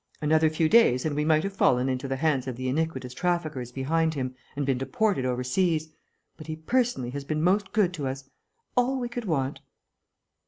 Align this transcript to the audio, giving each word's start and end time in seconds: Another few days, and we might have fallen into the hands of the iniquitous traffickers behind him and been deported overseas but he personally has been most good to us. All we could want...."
Another 0.19 0.49
few 0.49 0.67
days, 0.67 1.05
and 1.05 1.15
we 1.15 1.23
might 1.23 1.43
have 1.43 1.53
fallen 1.55 1.87
into 1.87 2.07
the 2.07 2.15
hands 2.15 2.47
of 2.47 2.55
the 2.55 2.67
iniquitous 2.67 3.13
traffickers 3.13 3.71
behind 3.71 4.15
him 4.15 4.33
and 4.55 4.65
been 4.65 4.79
deported 4.79 5.25
overseas 5.25 5.89
but 6.37 6.47
he 6.47 6.55
personally 6.55 7.11
has 7.11 7.23
been 7.23 7.43
most 7.43 7.71
good 7.71 7.93
to 7.93 8.07
us. 8.07 8.27
All 8.75 8.99
we 8.99 9.09
could 9.09 9.25
want...." 9.25 9.59